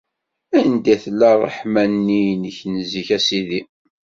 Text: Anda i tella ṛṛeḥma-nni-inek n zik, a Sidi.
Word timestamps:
Anda 0.59 0.89
i 0.93 0.95
tella 1.03 1.29
ṛṛeḥma-nni-inek 1.39 2.59
n 2.73 2.75
zik, 2.89 3.09
a 3.17 3.19
Sidi. 3.25 3.61